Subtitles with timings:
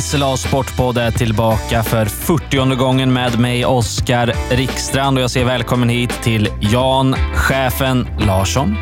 [0.00, 5.18] SLA Sportpodd är tillbaka för 40 gången med mig, Oskar Rikstrand.
[5.18, 8.76] Och jag säger välkommen hit till Jan Chefen Larsson.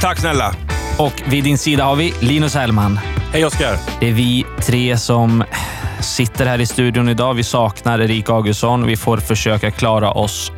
[0.00, 0.54] Tack snälla.
[0.98, 2.98] Och vid din sida har vi Linus Hellman.
[3.32, 3.76] Hej Oskar.
[4.00, 5.44] Det är vi tre som
[6.00, 7.34] sitter här i studion idag.
[7.34, 8.86] Vi saknar Erik Augustsson.
[8.86, 10.52] Vi får försöka klara oss.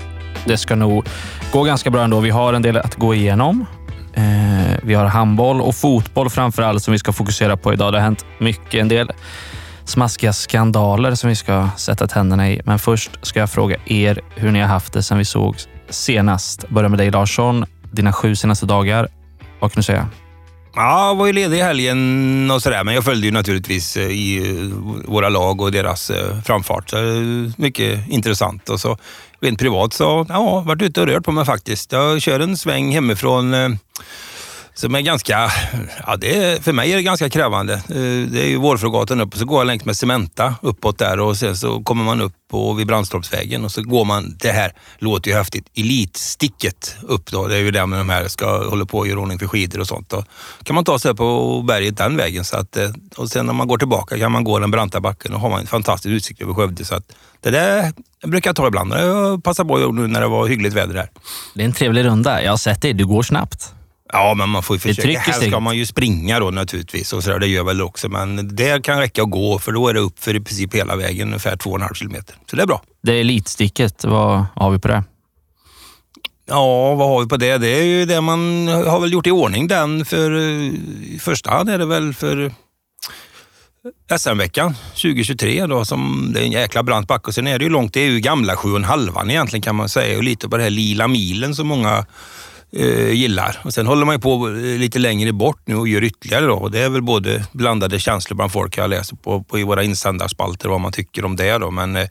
[0.44, 1.06] Det ska nog
[1.52, 2.20] gå ganska bra ändå.
[2.20, 3.66] Vi har en del att gå igenom.
[4.14, 7.92] Eh, vi har handboll och fotboll framför allt som vi ska fokusera på idag.
[7.92, 8.80] Det har hänt mycket.
[8.80, 9.10] En del
[9.86, 12.60] smaskiga skandaler som vi ska sätta tänderna i.
[12.64, 15.56] Men först ska jag fråga er hur ni har haft det sen vi såg
[15.90, 16.68] senast.
[16.68, 17.64] Börja med dig Larsson.
[17.92, 19.08] Dina sju senaste dagar.
[19.60, 20.08] Vad kan du säga?
[20.74, 24.08] Ja, jag var ju ledig i helgen och sådär, men jag följde ju naturligtvis eh,
[24.08, 24.76] i eh,
[25.10, 26.90] våra lag och deras eh, framfart.
[26.90, 26.96] Så
[27.56, 28.68] mycket intressant.
[28.68, 28.98] Och så
[29.40, 31.92] rent privat så, ja, varit ute och rört på mig faktiskt.
[31.92, 33.54] Jag kör en sväng hemifrån
[34.76, 35.50] som är ganska,
[36.06, 37.74] ja det är, för mig är det ganska krävande.
[37.74, 41.20] Eh, det är ju Vårfrögatan upp och så går jag längs med Cementa uppåt där
[41.20, 44.72] och sen så kommer man upp på, vid Brandstorpsvägen och så går man, det här
[44.98, 47.46] låter ju häftigt, Elitsticket upp då.
[47.46, 49.80] Det är ju där med de här ska hålla på och göra ordning för skidor
[49.80, 50.08] och sånt.
[50.08, 50.24] Då
[50.62, 52.44] kan man ta sig upp på berget den vägen.
[52.44, 55.34] Så att, eh, och sen när man går tillbaka kan man gå den branta backen
[55.34, 56.84] och har man en fantastisk utsikt över Skövde.
[56.84, 57.92] Så att det där
[58.26, 58.92] brukar jag ta ibland.
[58.92, 61.10] Jag passar på nu när det var hyggligt väder här.
[61.54, 62.42] Det är en trevlig runda.
[62.42, 63.72] Jag har sett dig, Du går snabbt.
[64.16, 65.18] Ja, men man får ju försöka.
[65.18, 68.08] Här ska man ju springa då naturligtvis och så där, det gör väl också.
[68.08, 70.96] Men det kan räcka att gå för då är det upp för i princip hela
[70.96, 72.34] vägen, ungefär 2,5 kilometer.
[72.50, 72.82] Så det är bra.
[73.02, 74.04] Det är elitsticket.
[74.04, 75.04] Vad har vi på det?
[76.48, 77.58] Ja, vad har vi på det?
[77.58, 81.68] Det är ju det man har väl gjort i ordning den för i första hand
[81.70, 82.52] är det väl för
[84.18, 87.26] SM-veckan 2023 då, som det är en jäkla brant backe.
[87.26, 89.76] Och sen är det ju långt, det är ju gamla sju och halvan egentligen kan
[89.76, 92.06] man säga och lite på det här lila milen som många
[92.76, 93.60] eh, gillar.
[93.64, 96.46] Och sen håller man ju på eh, lite längre bort nu och gör ytterligare.
[96.46, 96.54] Då.
[96.54, 99.82] Och det är väl både blandade känslor bland folk jag läser på, på i våra
[99.82, 101.58] insändarspalter vad man tycker om det.
[101.58, 101.70] Då.
[101.70, 102.08] Men eh,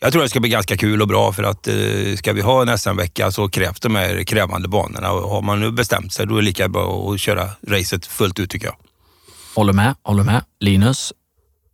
[0.00, 2.62] jag tror det ska bli ganska kul och bra för att eh, ska vi ha
[2.62, 5.12] en SM-vecka så krävs de här krävande banorna.
[5.12, 8.38] Och har man nu bestämt sig då är det lika bra att köra racet fullt
[8.38, 8.76] ut tycker jag.
[9.54, 10.44] Håller med, håller med.
[10.60, 11.12] Linus,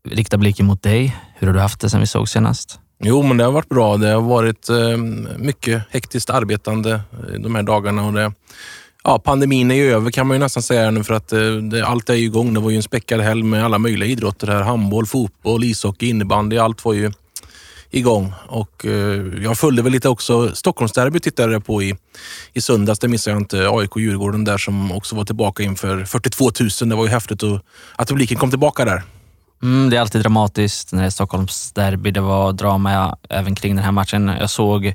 [0.08, 1.16] rikta blicken mot dig.
[1.34, 2.78] Hur har du haft det sen vi såg senast?
[3.06, 3.96] Jo, men det har varit bra.
[3.96, 4.96] Det har varit eh,
[5.38, 8.06] mycket hektiskt arbetande eh, de här dagarna.
[8.06, 8.32] Och det,
[9.04, 11.86] ja, pandemin är ju över kan man ju nästan säga nu för att eh, det,
[11.86, 12.54] allt är igång.
[12.54, 14.62] Det var ju en späckad helg med alla möjliga idrotter här.
[14.62, 16.58] Handboll, fotboll, ishockey, innebandy.
[16.58, 17.12] Allt var ju
[17.90, 18.32] igång.
[18.46, 18.86] Och
[19.42, 21.96] jag följde väl lite också Stockholmsderbyt tittade jag på i,
[22.52, 22.98] i söndags.
[22.98, 23.68] Det missade jag inte.
[23.68, 26.70] AIK-Djurgården där som också var tillbaka inför 42 000.
[26.88, 27.42] Det var ju häftigt
[27.96, 29.02] att publiken kom tillbaka där.
[29.62, 32.10] Mm, det är alltid dramatiskt när det är Stockholms derby.
[32.10, 34.32] Det var drama även kring den här matchen.
[34.40, 34.94] Jag såg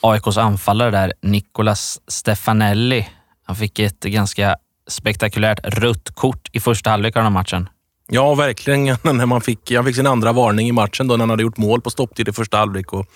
[0.00, 3.08] AIKs anfallare där, Nicolas Stefanelli.
[3.46, 4.56] Han fick ett ganska
[4.86, 7.68] spektakulärt rött kort i första halvlek av den här matchen.
[8.08, 8.84] Ja, verkligen.
[9.02, 11.56] När man fick, han fick sin andra varning i matchen då när han hade gjort
[11.56, 13.06] mål på stopptid i första halvlek och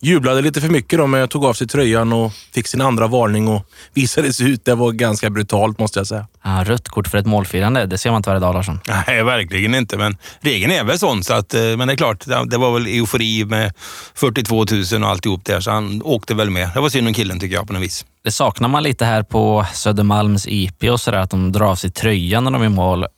[0.00, 3.48] jublade lite för mycket då, men tog av sig tröjan och fick sin andra varning
[3.48, 4.64] och visade sig ut.
[4.64, 6.26] Det var ganska brutalt måste jag säga.
[6.44, 8.80] Ja, rött kort för ett målfirande, det ser man inte varje dag Larsson.
[9.06, 9.96] Nej, verkligen inte.
[9.96, 11.24] Men regeln är väl sån.
[11.24, 13.72] Så att, eh, men det är klart, det var väl eufori med
[14.14, 14.56] 42
[14.92, 16.70] 000 och alltihop där, så han åkte väl med.
[16.74, 18.04] Det var synd om killen tycker jag på något vis.
[18.24, 21.90] Det saknar man lite här på Södermalms IP och sådär, att de drar av sig
[21.90, 23.08] tröjan när de är mål eh,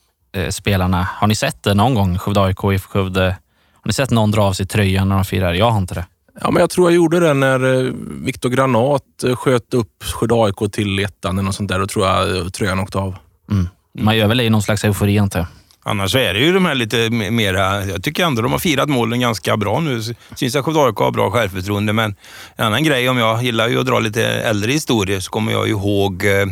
[0.49, 1.07] spelarna.
[1.11, 3.25] Har ni sett det någon gång, Skövde AIK, IFK Skövde?
[3.73, 5.53] Har ni sett någon dra av sig tröjan när de firar?
[5.53, 6.05] Jag har inte det.
[6.41, 7.91] Ja, men jag tror jag gjorde det när eh,
[8.23, 11.79] Viktor Granat eh, sköt upp Skövde AIK till ettan eller något sånt där.
[11.79, 13.15] Då tror jag eh, tröjan åkte av.
[13.51, 13.67] Mm.
[13.99, 15.47] Man gör väl det i någon slags eufori, antar jag.
[15.87, 19.19] Annars är det ju de här lite mera, jag tycker ändå de har firat målen
[19.19, 20.01] ganska bra nu.
[20.35, 22.15] Syns att Skövde AIK har bra självförtroende, men
[22.55, 25.69] en annan grej, om jag gillar ju att dra lite äldre historier, så kommer jag
[25.69, 26.45] ihåg eh,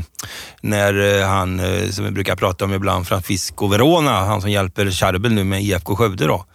[0.62, 4.92] när eh, han, eh, som vi brukar prata om ibland, Francisco Verona, han som hjälper
[4.92, 6.46] Charbel nu med IFK Skövde då.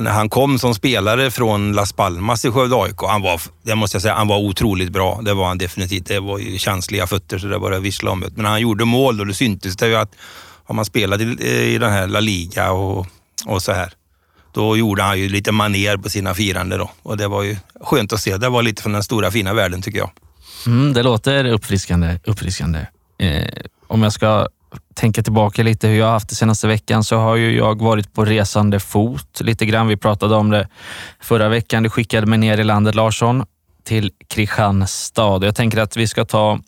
[0.00, 3.94] När han kom som spelare från Las Palmas i Skövde AIK, han var, det måste
[3.94, 5.20] jag säga, han var otroligt bra.
[5.22, 6.06] Det var han definitivt.
[6.06, 8.20] Det var ju känsliga fötter så det var det vissla om.
[8.20, 10.12] Men när han gjorde mål och det syntes det ju att
[10.66, 11.24] har man spelat i,
[11.74, 13.06] i den här La Liga och,
[13.46, 13.92] och så här,
[14.52, 16.90] då gjorde han ju lite maner på sina firande då.
[17.02, 18.36] Och det var ju skönt att se.
[18.36, 20.10] Det var lite från den stora fina världen tycker jag.
[20.66, 22.18] Mm, det låter uppfriskande.
[22.24, 22.86] uppfriskande.
[23.18, 23.46] Eh,
[23.86, 24.48] om jag ska
[24.94, 28.14] tänka tillbaka lite hur jag har haft det senaste veckan så har ju jag varit
[28.14, 29.88] på resande fot lite grann.
[29.88, 30.68] Vi pratade om det
[31.20, 31.82] förra veckan.
[31.82, 33.44] Du skickade mig ner i landet Larsson
[33.84, 35.44] till Kristianstad.
[35.44, 36.60] Jag tänker att vi ska ta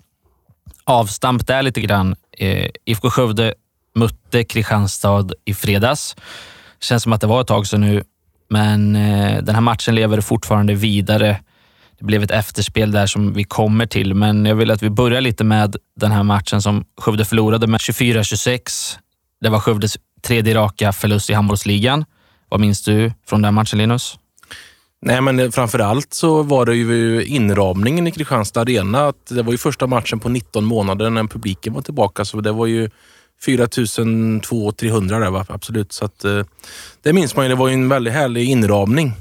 [0.85, 2.17] avstamp där lite grann.
[2.39, 3.55] Eh, IFK Skövde
[3.99, 6.17] mötte Kristianstad i fredags.
[6.81, 8.03] Känns som att det var ett tag sedan nu,
[8.51, 11.41] men eh, den här matchen lever fortfarande vidare.
[11.99, 15.21] Det blev ett efterspel där som vi kommer till, men jag vill att vi börjar
[15.21, 18.97] lite med den här matchen som Skövde förlorade med 24-26.
[19.41, 22.05] Det var Skövdes tredje raka förlust i handbollsligan
[22.49, 24.19] Vad minns du från den matchen Linus?
[25.01, 29.09] Nej, men framför allt så var det ju inramningen i Kristianstad Arena.
[29.09, 32.53] Att det var ju första matchen på 19 månader när publiken var tillbaka, så det
[32.53, 32.91] var ju
[33.45, 35.47] 4200-300 där, va?
[35.49, 35.93] absolut.
[35.93, 36.43] Så att, eh,
[37.03, 37.49] det minns man ju.
[37.49, 39.13] Det var ju en väldigt härlig inramning.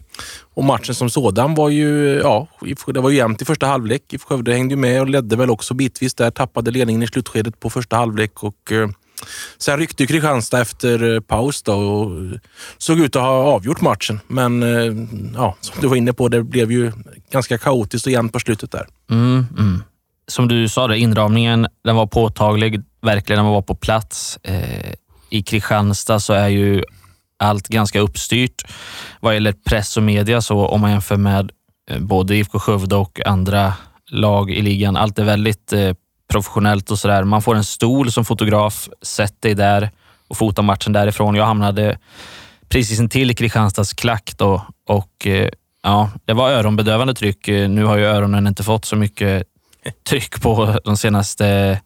[0.53, 2.47] Och matchen som sådan var ju, ja,
[2.87, 4.13] det var ju jämnt i första halvlek.
[4.13, 6.31] IFK Skövde hängde ju med och ledde väl också bitvis där.
[6.31, 8.89] Tappade ledningen i slutskedet på första halvlek och eh,
[9.57, 12.11] sen ryckte Kristianstad efter eh, paus då och
[12.77, 14.19] såg ut att ha avgjort matchen.
[14.27, 14.93] Men eh,
[15.35, 16.91] ja, som du var inne på, det blev ju
[17.31, 18.87] ganska kaotiskt och jämnt på slutet där.
[19.09, 19.83] Mm, mm.
[20.27, 24.39] Som du sa, det, inramningen den var påtaglig, verkligen när man var på plats.
[24.43, 24.93] Eh,
[25.29, 26.83] I Kristianstad så är ju
[27.39, 28.63] allt ganska uppstyrt
[29.19, 30.41] vad gäller press och media.
[30.41, 31.51] Så om man jämför med
[31.91, 33.73] eh, både IFK Skövde och andra
[34.11, 34.97] lag i ligan.
[34.97, 35.93] Allt är väldigt eh,
[36.31, 37.23] professionellt och sådär.
[37.23, 39.91] Man får en stol som fotograf, sätt dig där
[40.27, 41.35] och fota matchen därifrån.
[41.35, 41.99] Jag hamnade
[42.69, 45.49] precis intill Kristianstads klack då och eh,
[45.83, 47.47] ja, det var öronbedövande tryck.
[47.47, 49.43] Eh, nu har ju öronen inte fått så mycket
[50.09, 51.79] tryck på de senaste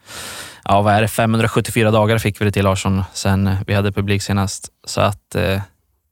[0.63, 4.21] ja, vad är det, 574 dagar fick vi det till Larsson sen vi hade publik
[4.21, 4.69] senast.
[4.85, 5.61] Så att, eh,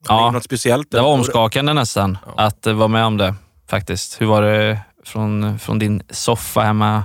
[0.08, 2.34] ja, något speciellt, det var omskakande nästan ja.
[2.38, 3.36] att vara med om det
[3.70, 4.22] faktiskt.
[4.22, 7.04] Hur var det från, från din soffa hemma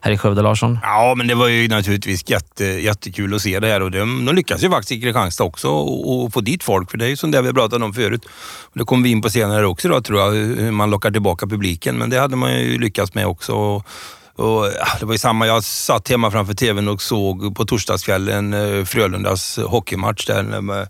[0.00, 0.78] här i Skövde, Larsson?
[0.82, 4.34] Ja, men det var ju naturligtvis jätte, jättekul att se det här och de, de
[4.34, 7.30] lyckas ju faktiskt i Kristianstad också och få dit folk, för det är ju som
[7.30, 8.24] det vi pratade om förut.
[8.62, 11.46] Och det kommer vi in på senare också då, tror jag, hur man lockar tillbaka
[11.46, 13.52] publiken, men det hade man ju lyckats med också.
[13.52, 13.86] Och,
[14.36, 14.66] ja,
[15.00, 19.58] det var ju samma, jag satt hemma framför tvn och såg på torsdagskvällen eh, Frölundas
[19.58, 20.42] hockeymatch där.
[20.42, 20.88] Med,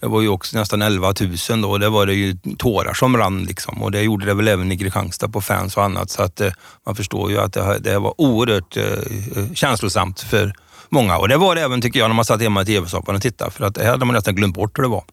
[0.00, 1.14] det var ju också nästan 11
[1.50, 3.82] 000 då och det var det ju tårar som rann liksom.
[3.82, 6.10] Och det gjorde det väl även i Kristianstad på fans och annat.
[6.10, 6.52] Så att eh,
[6.86, 10.54] man förstår ju att det, det var oerhört eh, eh, känslosamt för
[10.88, 11.18] många.
[11.18, 13.50] Och det var det även tycker jag när man satt hemma i tv-soffan och tittade.
[13.50, 15.04] För att det hade man nästan glömt bort hur det var.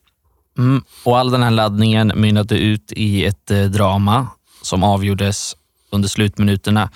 [0.57, 0.83] Mm.
[1.03, 4.27] Och all den här laddningen mynnade ut i ett eh, drama
[4.62, 5.56] som avgjordes
[5.91, 6.89] under slutminuterna.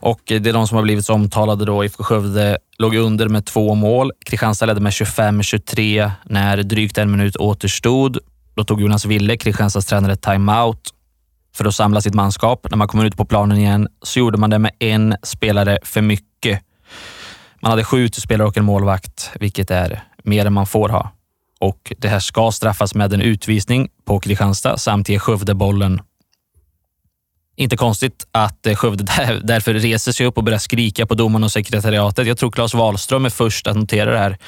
[0.00, 1.84] Och eh, det är de som har blivit så omtalade då.
[1.84, 4.12] IFK Skövde låg under med två mål.
[4.26, 8.18] Kristianstad ledde med 25-23 när drygt en minut återstod.
[8.54, 10.94] Då tog Jonas Wille, Kristianstads tränare, timeout
[11.56, 12.66] för att samla sitt manskap.
[12.70, 16.02] När man kom ut på planen igen så gjorde man det med en spelare för
[16.02, 16.60] mycket.
[17.60, 21.10] Man hade sju spelare och en målvakt, vilket är mer än man får ha.
[21.60, 26.00] Och Det här ska straffas med en utvisning på Kristianstad samt ge Skövde bollen
[27.58, 29.04] inte konstigt att eh, Skövde
[29.44, 32.26] därför reser sig upp och börjar skrika på domaren och sekretariatet.
[32.26, 34.38] Jag tror Claes Wahlström är först att notera det här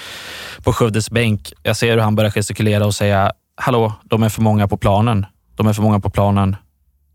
[0.63, 1.53] på Skövdes bänk.
[1.63, 5.27] Jag ser hur han börjar gestikulera och säga “Hallå, de är för många på planen.
[5.57, 6.57] De är för många på planen.”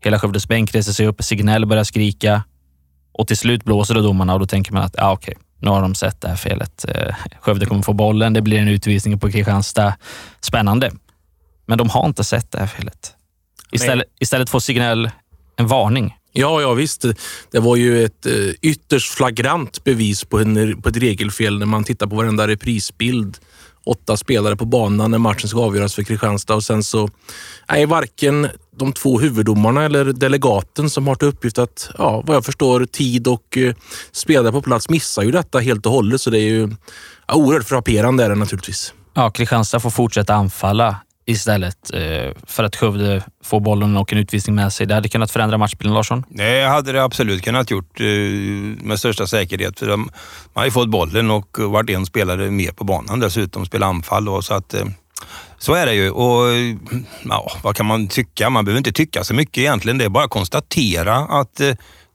[0.00, 2.42] Hela Skövdes bänk reser sig upp, Signell börjar skrika
[3.12, 5.82] och till slut blåser det domarna och då tänker man att ja, okej, nu har
[5.82, 6.84] de sett det här felet.
[6.88, 9.94] Eh, Skövde kommer få bollen, det blir en utvisning på Kristianstad.
[10.40, 10.90] Spännande.
[11.66, 13.12] Men de har inte sett det här felet.
[13.72, 15.10] Istället, istället får Signell
[15.56, 16.14] en varning.
[16.32, 17.04] Ja, ja visst.
[17.50, 18.32] Det var ju ett eh,
[18.62, 23.38] ytterst flagrant bevis på, en, på ett regelfel när man tittar på varenda reprisbild.
[23.84, 27.10] Åtta spelare på banan när matchen ska avgöras för Kristianstad och sen så
[27.66, 32.44] är varken de två huvuddomarna eller delegaten som har till uppgift att, ja, vad jag
[32.44, 33.74] förstår, tid och eh,
[34.12, 36.20] spelare på plats missar ju detta helt och hållet.
[36.20, 36.70] Så det är ju
[37.26, 38.94] ja, oerhört frapperande är det naturligtvis.
[39.14, 40.96] Ja, Kristianstad får fortsätta anfalla
[41.26, 44.86] istället eh, för att Skövde får bollen och en utvisning med sig.
[44.86, 46.24] Det hade kunnat förändra matchbilden, Larsson?
[46.28, 48.06] Det hade det absolut kunnat gjort eh,
[48.82, 49.78] med största säkerhet.
[49.78, 50.10] För de, man
[50.54, 54.28] har ju fått bollen och varit en spelare mer på banan dessutom, spelat anfall.
[54.28, 54.84] Och, så att, eh,
[55.58, 56.10] så är det ju.
[56.10, 56.46] Och,
[57.24, 58.50] ja, vad kan man tycka?
[58.50, 59.98] Man behöver inte tycka så mycket egentligen.
[59.98, 61.60] Det är bara att konstatera att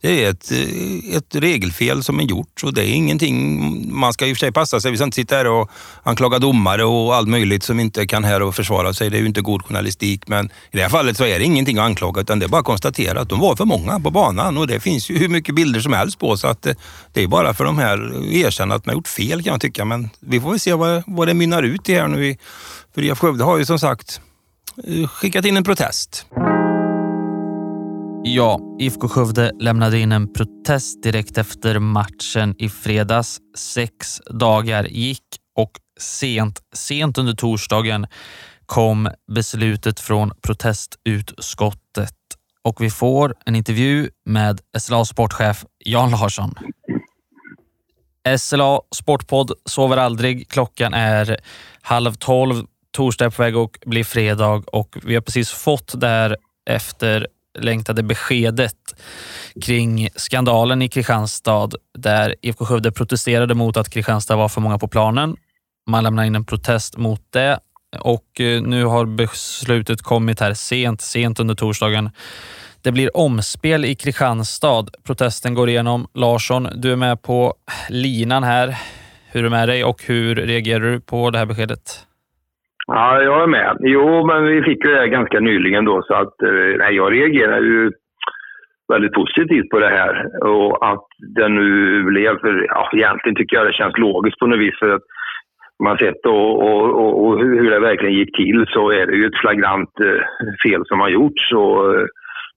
[0.02, 4.28] det är ett, eh, ett regelfel som är gjort och det är ingenting, man ska
[4.28, 4.92] i och för sig passa sig.
[4.92, 5.70] Vi ska inte sitta här och
[6.04, 9.10] anklaga domare och allt möjligt som inte kan här och försvara sig.
[9.10, 11.78] Det är ju inte god journalistik, men i det här fallet så är det ingenting
[11.78, 14.58] att anklaga utan det är bara att konstatera att de var för många på banan
[14.58, 16.76] och det finns ju hur mycket bilder som helst på så att det,
[17.14, 19.62] det är bara för de här att erkänna att man har gjort fel kan jag
[19.62, 19.86] tycka.
[19.86, 22.36] Men vi får väl se vad, vad det mynnar ut i här nu.
[22.96, 24.22] För IF Skövde har ju som sagt
[24.88, 26.26] eh, skickat in en protest.
[28.24, 33.40] Ja, IFK Skövde lämnade in en protest direkt efter matchen i fredags.
[33.58, 35.24] Sex dagar gick
[35.56, 38.08] och sent, sent under torsdagen
[38.66, 42.16] kom beslutet från protestutskottet
[42.64, 46.56] och vi får en intervju med SLA sportchef Jan Larsson.
[48.38, 50.50] SLA Sportpodd sover aldrig.
[50.50, 51.38] Klockan är
[51.82, 52.66] halv tolv.
[52.92, 56.38] Torsdag är på väg att bli fredag och vi har precis fått där
[56.70, 58.76] efter efterlängtade beskedet
[59.62, 64.88] kring skandalen i Kristianstad där IFK Skövde protesterade mot att Kristianstad var för många på
[64.88, 65.36] planen.
[65.90, 67.60] Man lämnade in en protest mot det
[68.00, 72.10] och eh, nu har beslutet kommit här sent, sent under torsdagen.
[72.82, 74.86] Det blir omspel i Kristianstad.
[75.04, 76.08] Protesten går igenom.
[76.14, 77.54] Larsson, du är med på
[77.90, 78.78] linan här.
[79.28, 82.06] Hur är det med dig och hur reagerar du på det här beskedet?
[82.94, 83.78] Ja, jag är med.
[83.80, 87.14] Jo, men vi fick ju det här ganska nyligen då, så att eh, nej, jag
[87.14, 87.92] reagerar ju
[88.94, 90.14] väldigt positivt på det här.
[90.48, 94.60] Och att det nu blev, för ja, egentligen tycker jag det känns logiskt på något
[94.60, 94.80] vis.
[94.80, 95.02] För att
[95.84, 99.42] man sett och, och, och, hur det verkligen gick till så är det ju ett
[99.42, 100.22] flagrant eh,
[100.64, 101.54] fel som har gjorts.
[101.54, 102.06] Och, eh,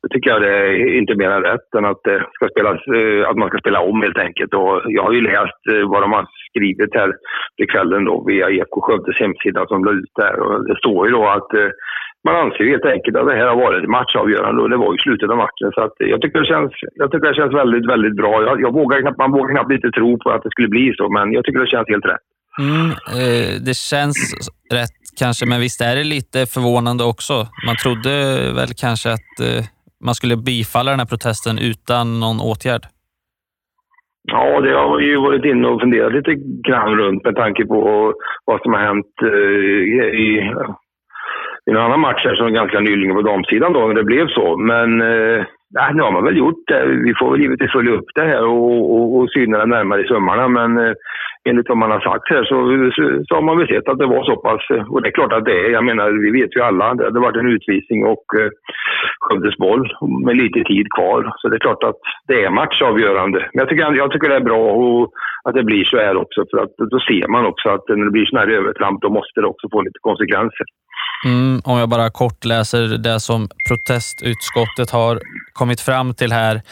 [0.02, 3.28] då tycker jag det är inte mer än rätt än att, det ska spelas, eh,
[3.28, 4.54] att man ska spela om helt enkelt.
[4.54, 7.10] Och jag har ju läst vad de har skrivit här
[7.56, 10.34] till kvällen då via Eko Skövdes hemsida som la ut där.
[10.44, 11.70] Och det står ju då att eh,
[12.26, 15.30] man anser helt enkelt att det här har varit matchavgörande och det var ju slutet
[15.30, 15.68] av matchen.
[15.74, 18.32] Så att jag, tycker det känns, jag tycker det känns väldigt, väldigt bra.
[18.48, 21.04] Jag, jag vågar knappt, man vågar knappt inte tro på att det skulle bli så,
[21.16, 22.24] men jag tycker det känns helt rätt.
[22.58, 24.18] Mm, eh, det känns
[24.72, 27.34] rätt kanske, men visst är det lite förvånande också?
[27.66, 28.10] Man trodde
[28.58, 29.64] väl kanske att eh,
[30.04, 32.86] man skulle bifalla den här protesten utan någon åtgärd?
[34.32, 36.34] Ja, det har vi ju varit inne och funderat lite
[36.68, 38.12] grann runt med tanke på
[38.44, 40.50] vad som har hänt eh, i
[41.66, 44.56] i en annan match här som ganska nyligen på damsidan då, när det blev så.
[44.56, 45.44] Men eh,
[45.76, 46.86] Ja, nu har man väl gjort det.
[46.86, 50.08] Vi får väl givetvis följa upp det här och, och, och syna det närmare i
[50.08, 50.48] sömmarna.
[50.48, 50.94] Men eh,
[51.48, 52.56] enligt vad man har sagt här så,
[52.96, 54.62] så, så, har man väl sett att det var så pass.
[54.70, 55.70] Eh, och det är klart att det är.
[55.70, 56.94] Jag menar, vi vet ju alla.
[56.94, 58.50] Det hade varit en utvisning och eh,
[59.20, 59.84] Skövdes boll
[60.26, 61.20] med lite tid kvar.
[61.38, 63.38] Så det är klart att det är matchavgörande.
[63.52, 65.12] Men jag tycker, jag tycker det är bra och,
[65.44, 66.44] att det blir så här också.
[66.50, 69.40] För att då ser man också att när det blir sådana här övertramp då måste
[69.40, 70.66] det också få lite konsekvenser.
[71.24, 75.20] Mm, om jag bara kort läser det som protestutskottet har
[75.52, 76.62] kommit fram till här,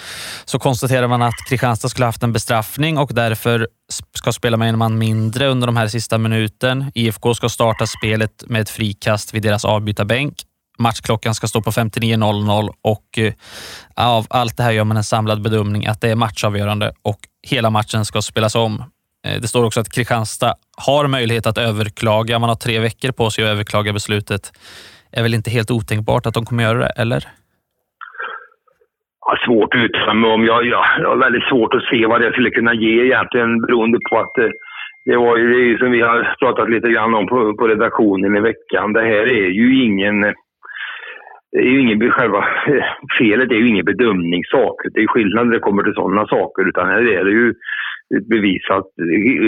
[0.44, 3.68] så konstaterar man att Kristianstad skulle haft en bestraffning och därför
[4.14, 6.92] ska spela med en man mindre under de här sista minuten.
[6.94, 10.34] IFK ska starta spelet med ett frikast vid deras avbytarbänk.
[10.78, 13.32] Matchklockan ska stå på 59.00 och eh,
[13.96, 17.70] av allt det här gör man en samlad bedömning att det är matchavgörande och hela
[17.70, 18.84] matchen ska spelas om.
[19.24, 20.54] Eh, det står också att Kristianstad
[20.86, 22.38] har möjlighet att överklaga.
[22.38, 24.42] Man har tre veckor på sig att överklaga beslutet.
[25.10, 27.22] Det är väl inte helt otänkbart att de kommer göra det, eller?
[29.26, 30.44] Ja, svårt att uttala mig om.
[30.44, 33.98] Jag, jag, jag har väldigt svårt att se vad det skulle kunna ge egentligen beroende
[34.10, 34.50] på att det,
[35.04, 38.92] det var ju som vi har pratat lite grann om på, på redaktionen i veckan.
[38.92, 40.34] Det här är ju ingen
[41.52, 42.44] det är ju ingen, själva
[43.18, 44.76] felet är ju ingen bedömningssak.
[44.94, 46.68] Det är skillnad när det kommer till sådana saker.
[46.68, 47.54] Utan här är det ju
[48.16, 48.86] ett bevisat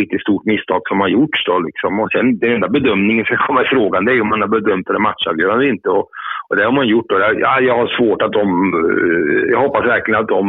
[0.01, 1.45] riktigt stort misstag som har gjorts.
[1.47, 2.01] Då, liksom.
[2.01, 4.87] och sen, den enda bedömningen som kommer i frågan det är om man har bedömt
[4.87, 5.89] det matchavgörande eller inte.
[5.89, 6.09] Och,
[6.49, 7.09] och det har man gjort.
[7.09, 7.17] Då.
[7.45, 8.47] Ja, jag har svårt att de...
[8.81, 10.45] Eh, jag hoppas verkligen att de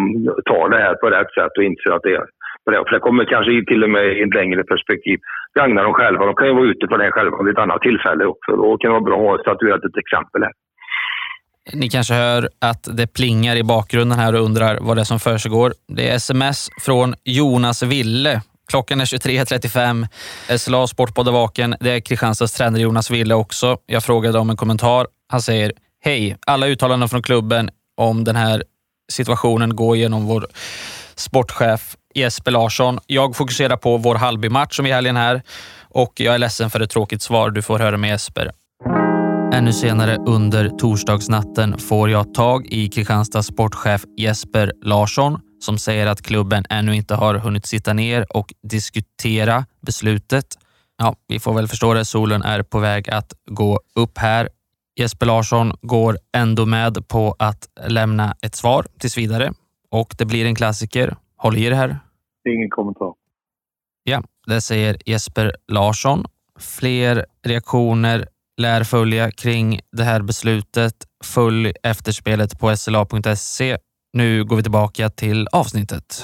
[0.45, 2.25] tar det här på rätt sätt och inser att det är
[2.65, 2.83] på det.
[2.87, 5.19] För det kommer kanske till och med i ett längre perspektiv
[5.59, 6.25] gagna dem själva.
[6.25, 8.55] De kan ju vara ute på det själva vid ett annat tillfälle också.
[8.55, 10.51] Då kan det vara bra att ha statuerat ett exempel här.
[11.73, 15.19] Ni kanske hör att det plingar i bakgrunden här och undrar vad det är som
[15.19, 15.73] försiggår.
[15.87, 18.41] Det är sms från Jonas Ville.
[18.67, 20.07] Klockan är 23.35.
[20.49, 21.75] Eh, SLA Sportpodd är vaken.
[21.79, 23.77] Det är Kristianstads tränare Jonas Ville också.
[23.85, 25.07] Jag frågade om en kommentar.
[25.27, 25.71] Han säger
[26.03, 26.37] Hej!
[26.45, 28.63] Alla uttalanden från klubben om den här
[29.11, 30.47] situationen går genom vår
[31.15, 32.99] sportchef Jesper Larsson.
[33.07, 35.41] Jag fokuserar på vår Hallby-match som är helgen här
[35.81, 37.49] och jag är ledsen för ett tråkigt svar.
[37.49, 38.51] Du får höra med Jesper.
[39.53, 46.21] Ännu senare under torsdagsnatten får jag tag i Kristianstads sportchef Jesper Larsson som säger att
[46.21, 50.45] klubben ännu inte har hunnit sitta ner och diskutera beslutet.
[50.97, 52.05] Ja, vi får väl förstå det.
[52.05, 54.49] Solen är på väg att gå upp här.
[54.99, 59.53] Jesper Larsson går ändå med på att lämna ett svar tills vidare
[59.91, 61.15] och det blir en klassiker.
[61.37, 61.99] Håll i det här.
[62.49, 63.13] Ingen kommentar.
[64.03, 66.25] Ja, det säger Jesper Larsson.
[66.59, 70.93] Fler reaktioner lär följa kring det här beslutet.
[71.23, 73.77] Följ efterspelet på sla.se.
[74.13, 76.23] Nu går vi tillbaka till avsnittet.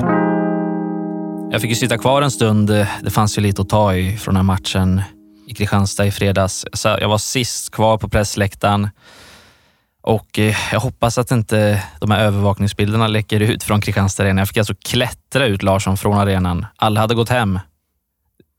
[1.52, 2.68] Jag fick ju sitta kvar en stund.
[3.04, 5.02] Det fanns ju lite att ta i från den här matchen
[5.48, 6.66] i Kristianstad i fredags.
[6.84, 8.90] jag var sist kvar på pressläktaren
[10.02, 14.42] och eh, jag hoppas att inte de här övervakningsbilderna läcker ut från Kristianstad Arena.
[14.42, 16.66] Jag fick alltså klättra ut Larsson från arenan.
[16.76, 17.60] Alla hade gått hem.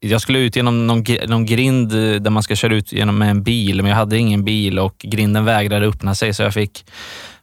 [0.05, 3.31] Jag skulle ut genom någon, någon grind eh, där man ska köra ut genom med
[3.31, 6.35] en bil, men jag hade ingen bil och grinden vägrade öppna sig.
[6.35, 6.85] Så jag fick,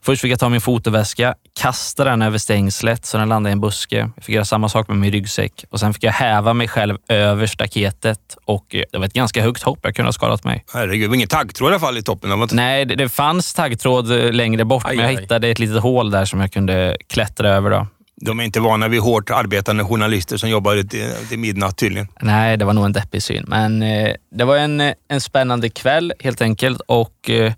[0.02, 3.60] först fick jag ta min fotoväska, kasta den över stängslet så den landade i en
[3.60, 3.96] buske.
[4.16, 6.96] Jag fick göra samma sak med min ryggsäck och sen fick jag häva mig själv
[7.08, 9.78] över staketet och eh, det var ett ganska högt hopp.
[9.82, 10.64] Jag kunde ha skadat mig.
[10.74, 12.32] Herregud, det var ingen taggtråd i alla fall i toppen?
[12.32, 12.54] Inte...
[12.54, 15.20] Nej, det, det, fanns taggtråd eh, längre bort, aj, men jag aj.
[15.22, 17.70] hittade ett litet hål där som jag kunde klättra över.
[17.70, 17.86] Då.
[18.20, 22.08] De är inte vana vid hårt arbetande journalister som jobbar till, till midnatt tydligen.
[22.20, 23.44] Nej, det var nog en deppig syn.
[23.48, 27.52] Men eh, det var en, en spännande kväll helt enkelt och eh,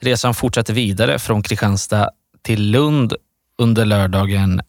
[0.00, 2.10] resan fortsatte vidare från Kristianstad
[2.42, 3.14] till Lund
[3.58, 4.60] under lördagen.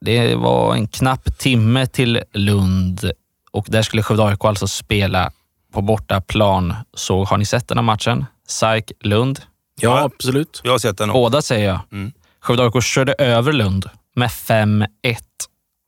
[0.00, 3.10] Det var en knapp timme till Lund
[3.50, 5.30] och där skulle Skövde AIK alltså spela
[5.72, 6.74] på bortaplan.
[6.94, 8.24] Så har ni sett den här matchen?
[8.48, 9.40] SAIK Lund.
[9.80, 10.04] Ja, Ja.
[10.04, 10.60] absolut.
[10.64, 11.18] Jag har sett den också.
[11.18, 11.80] Båda säger jag.
[11.92, 12.12] Mm.
[12.40, 14.86] Skövde AIK körde över Lund med 5-1.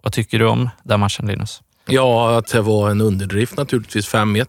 [0.02, 1.60] Vad tycker du om den matchen Linus?
[1.86, 4.08] Ja, att det var en underdrift naturligtvis.
[4.08, 4.46] 5-1.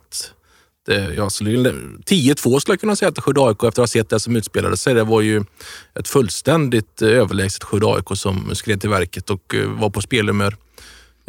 [1.15, 4.20] Jag skulle, 10-2 skulle jag kunna säga till Skövde AIK efter att ha sett det
[4.20, 4.94] som utspelade sig.
[4.94, 5.44] Det var ju
[6.00, 10.55] ett fullständigt eh, överlägset Skövde AIK som skred till verket och eh, var på spelhumör.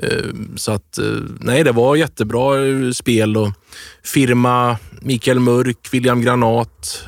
[0.03, 0.25] Eh,
[0.57, 0.99] så att,
[1.41, 2.53] nej, det var jättebra
[2.93, 3.53] spel och
[4.05, 7.07] firma Mikael Mörk, William Granat,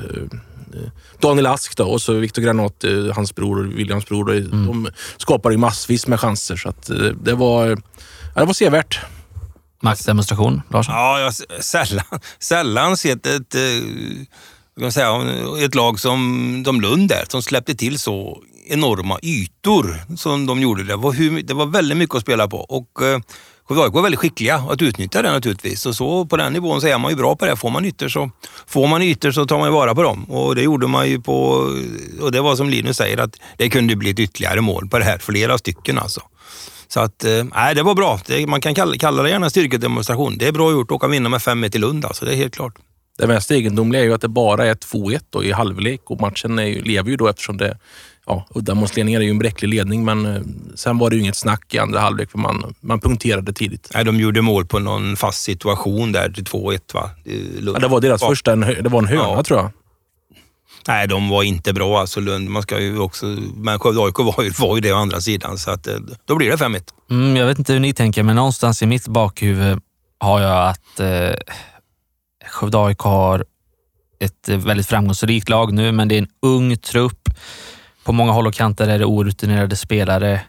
[1.19, 4.25] Daniel Ask då, och så Viktor Granat, eh, hans bror, Williams bror.
[4.25, 7.67] då, De skapade ju massvis med chanser så att eh, det var,
[8.35, 8.99] ja, det var sevärt.
[9.81, 10.95] Maktdemonstration, Larsson?
[10.95, 13.61] Ja, jag har sällan, sällan sett ett, eh,
[14.79, 15.09] kan säga,
[15.65, 20.83] ett lag som de Lund där, som släppte till så enorma ytor som de gjorde.
[20.83, 23.01] Det var, hur, det var väldigt mycket att spela på och
[23.69, 25.85] eh, Skövde AIK var väldigt skickliga att utnyttja det naturligtvis.
[25.85, 27.55] Och så på den nivån så är man ju bra på det.
[27.55, 28.31] Får man ytor så,
[28.67, 30.23] får man ytor så tar man ju vara på dem.
[30.23, 31.67] Och det gjorde man ju på,
[32.21, 35.05] och det var som Linus säger att det kunde bli ett ytterligare mål på det
[35.05, 35.17] här.
[35.17, 36.21] Flera stycken alltså.
[36.87, 38.19] Så att, eh, nej, det var bra.
[38.25, 40.37] Det, man kan kalla, kalla det gärna styrkedemonstration.
[40.37, 42.25] Det är bra gjort att åka och vinna med 5-1 i Lund, alltså.
[42.25, 42.73] det är helt klart.
[43.17, 46.65] Det mest egendomliga är ju att det bara är 2-1 i halvlek och matchen är
[46.65, 47.77] ju, lever ju då eftersom det
[48.29, 50.41] Ja, uddamålsledningar är ju en bräcklig ledning men eh,
[50.75, 53.89] sen var det ju inget snack i andra halvlek för man, man punkterade tidigt.
[53.93, 57.09] Nej, de gjorde mål på någon fast situation där till 2-1 va?
[57.59, 57.77] Lund.
[57.77, 58.27] Ja, det var deras Ja.
[58.29, 59.43] första, det var en höna Ja.
[59.43, 59.71] tror jag.
[60.87, 62.49] Nej, de var inte bra alltså Lund.
[62.49, 65.57] Man ska ju också, men Skövde AIK var ju, var ju det å andra sidan
[65.57, 65.95] så att, eh,
[66.25, 66.93] då blir det 5-1.
[67.11, 69.79] Mm, jag vet inte hur ni tänker, men någonstans i mitt bakhuvud
[70.19, 71.35] har jag att eh,
[72.49, 73.45] Skövde AIK har
[74.19, 77.29] ett eh, väldigt framgångsrikt lag nu, men det är en ung trupp.
[78.03, 80.41] På många håll och kanter är det orutinerade spelare.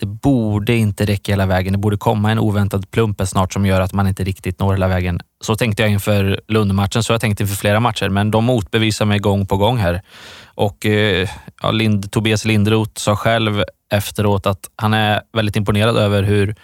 [0.00, 1.72] Det borde inte räcka hela vägen.
[1.72, 4.88] Det borde komma en oväntad plump snart som gör att man inte riktigt når hela
[4.88, 5.20] vägen.
[5.40, 9.04] Så tänkte jag inför Lundmatchen, så har jag tänkt inför flera matcher, men de motbevisar
[9.04, 10.02] mig gång på gång här.
[10.44, 11.28] Och eh,
[11.62, 16.54] ja, Lind, Tobias Lindroth sa själv efteråt att han är väldigt imponerad över hur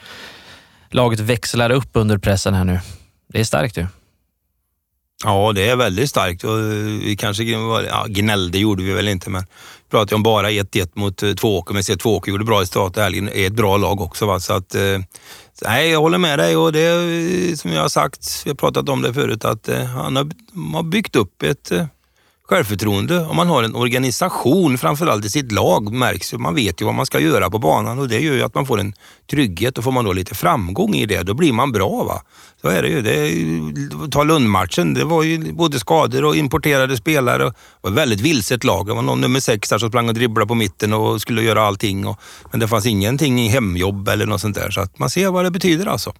[0.91, 2.81] laget växlar upp under pressen här nu.
[3.29, 3.87] Det är starkt ju.
[5.25, 6.45] Ja, det är väldigt starkt.
[6.45, 6.65] Och eh,
[7.05, 9.47] vi kanske ja, gnällde gjorde vi väl inte, men
[9.93, 13.03] pratar jag om bara 1-1 mot eh, Tvååker, men Tvååker gjorde bra i start och
[13.03, 14.27] är ett bra lag också.
[14.27, 14.41] Va?
[14.41, 14.99] Så att, eh,
[15.63, 18.89] nej, jag håller med dig och det är som jag har sagt, vi har pratat
[18.89, 21.87] om det förut, att eh, han har, de har byggt upp ett eh,
[22.53, 23.25] självförtroende.
[23.25, 26.39] Om man har en organisation, framförallt i sitt lag, märks ju.
[26.39, 28.67] Man vet ju vad man ska göra på banan och det gör ju att man
[28.67, 28.95] får en
[29.31, 32.05] trygghet och får man då lite framgång i det, då blir man bra.
[32.05, 32.23] va.
[32.63, 33.03] Så är det ju.
[33.03, 37.45] Det är, ta Lundmatchen, det var ju både skador och importerade spelare.
[37.45, 38.87] Det var ett väldigt vilset lag.
[38.87, 41.63] Det var någon nummer sex där som sprang och dribblade på mitten och skulle göra
[41.63, 42.07] allting.
[42.07, 44.71] Och, men det fanns ingenting i hemjobb eller något sånt där.
[44.71, 46.13] Så att man ser vad det betyder alltså.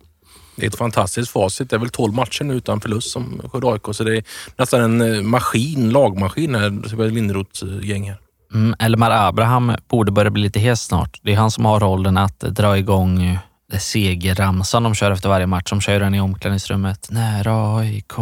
[0.57, 1.71] Det är ett fantastiskt facit.
[1.71, 4.25] Det är väl 12 matcher nu utan förlust som Skövde AIK, så det är
[4.57, 8.21] nästan en eh, maskin, lagmaskin här, Linderoth-gäng eh, här.
[8.55, 11.21] Mm, Elmar Abraham borde börja bli lite hes snart.
[11.23, 13.39] Det är han som har rollen att eh, dra igång
[13.79, 15.71] segerramsan de kör efter varje match.
[15.71, 17.11] De kör den i omklädningsrummet.
[17.11, 18.13] Nära AIK.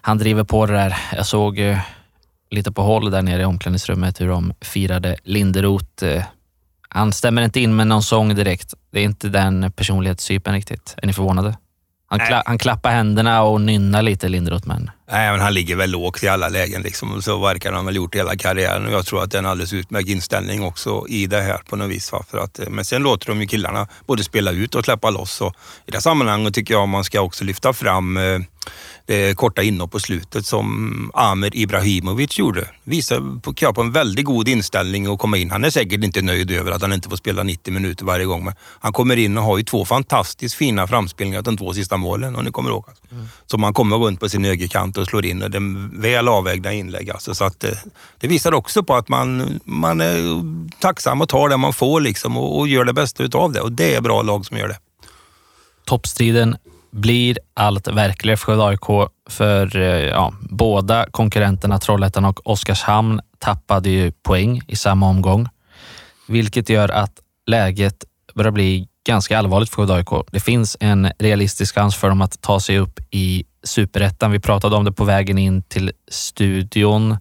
[0.00, 0.96] Han driver på det där.
[1.12, 1.60] Jag såg
[2.50, 6.04] lite på håll där nere i omklädningsrummet hur de firade Linderoth.
[6.92, 8.74] Han stämmer inte in med någon sång direkt.
[8.92, 10.94] Det är inte den personlighetstypen riktigt.
[10.96, 11.56] Är ni förvånade?
[12.06, 15.90] Han, kla- han klappar händerna och nynnar lite Linderoth, men Nej, men han ligger väl
[15.90, 16.82] lågt i alla lägen.
[16.82, 17.22] Liksom.
[17.22, 19.72] Så verkar han väl gjort hela karriären och jag tror att det är en alldeles
[19.72, 22.12] utmärkt inställning också i det här på något vis.
[22.12, 22.24] Va?
[22.30, 25.40] För att, eh, men sen låter de ju killarna både spela ut och släppa loss.
[25.40, 25.54] Och
[25.86, 28.40] I det sammanhanget tycker jag man ska också lyfta fram eh,
[29.06, 32.68] det korta inhopp på slutet som Amer Ibrahimovic gjorde.
[32.84, 35.50] Visar på, på en väldigt god inställning att komma in.
[35.50, 38.44] Han är säkert inte nöjd över att han inte får spela 90 minuter varje gång,
[38.44, 42.36] men han kommer in och har ju två fantastiskt fina framspelningar de två sista målen,
[42.36, 42.84] om ni kommer ihåg.
[43.46, 46.72] Så man kommer runt på sin högerkant och slår in och det är väl avvägda
[46.72, 47.10] inlägg.
[47.10, 47.70] Alltså, så att, eh,
[48.18, 50.42] det visar också på att man, man är
[50.80, 53.60] tacksam och tar det man får liksom, och, och gör det bästa utav det.
[53.60, 54.78] Och det är bra lag som gör det.
[55.84, 56.56] toppstriden
[56.90, 59.10] blir allt verkligare för Skövde AIK.
[59.30, 65.48] För eh, ja, båda konkurrenterna Trollhättan och Oskarshamn tappade ju poäng i samma omgång,
[66.28, 67.12] vilket gör att
[67.46, 70.26] läget börjar bli ganska allvarligt för Skövde AIK.
[70.30, 74.30] Det finns en realistisk chans för dem att ta sig upp i superettan.
[74.30, 77.16] Vi pratade om det på vägen in till studion.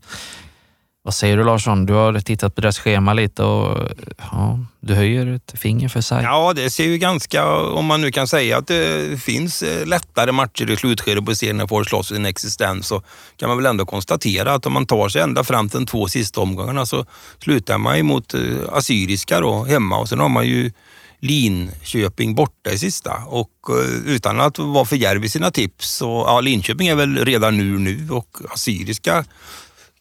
[1.02, 1.86] Vad säger du Larsson?
[1.86, 3.90] Du har tittat på deras schema lite och
[4.32, 6.24] ja, du höjer ett finger för sig.
[6.24, 10.32] Ja, det ser ju ganska, om man nu kan säga att det finns eh, lättare
[10.32, 13.02] matcher i slutskedet på serien när folk slåss sin existens, så
[13.38, 16.08] kan man väl ändå konstatera att om man tar sig ända fram till de två
[16.08, 17.06] sista omgångarna så
[17.44, 20.72] slutar man ju mot eh, Assyriska då, hemma och sen har man ju
[21.20, 26.24] Linköping borta i sista och eh, utan att vara för djärv i sina tips så
[26.28, 29.26] ja, Linköping är väl redan nu nu och Assyriska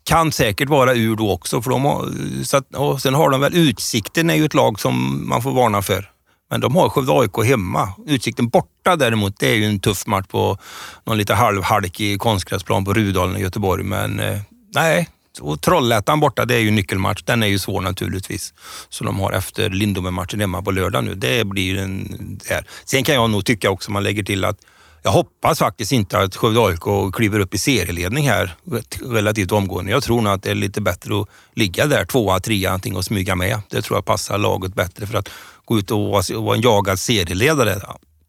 [0.04, 1.62] kan säkert vara ur då också.
[1.62, 4.54] För de har, eh, så att, och sen har de väl Utsikten är ju ett
[4.54, 6.10] lag som man får varna för.
[6.50, 7.92] Men de har Skövde AIK hemma.
[8.06, 10.58] Utsikten borta däremot, det är ju en tuff match på
[11.04, 13.84] någon lite halvhalkig konstgräsplan på Rudalen i Göteborg.
[13.84, 14.38] Men eh,
[14.74, 15.08] nej,
[15.40, 17.22] och Trollhättan borta, det är ju nyckelmatch.
[17.24, 18.54] Den är ju svår naturligtvis.
[18.88, 21.14] Så de har efter Lindome-matchen hemma på lördag nu.
[21.14, 22.08] Det blir en...
[22.48, 22.66] Där.
[22.84, 24.58] Sen kan jag nog tycka också, man lägger till att
[25.02, 28.54] jag hoppas faktiskt inte att Skövde AIK kliver upp i serieledning här
[29.02, 29.90] relativt omgående.
[29.90, 33.04] Jag tror nog att det är lite bättre att ligga där tvåa, trea någonting och
[33.04, 33.60] smyga med.
[33.70, 35.28] Det tror jag passar laget bättre för att
[35.64, 37.80] gå ut och vara en jagad serieledare.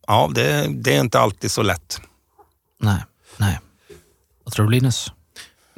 [0.07, 2.01] Ja, det, det är inte alltid så lätt.
[2.81, 3.03] Nej,
[3.37, 3.59] nej.
[4.43, 5.11] Vad tror du Linus?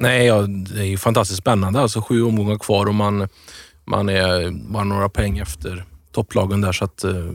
[0.02, 1.80] Nej, ja, det är ju fantastiskt spännande.
[1.80, 3.28] Alltså sju omgångar kvar och man,
[3.84, 6.72] man är bara några poäng efter topplagen där.
[6.72, 7.30] Så att, eh,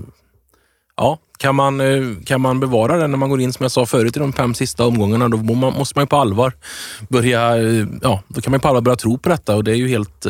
[0.97, 3.85] ja, kan man, eh, kan man bevara det när man går in, som jag sa
[3.85, 6.53] förut, i de fem sista omgångarna, då måste man ju på allvar
[7.09, 9.75] börja, eh, ja, då kan man på allvar börja tro på detta och det är
[9.75, 10.25] ju helt,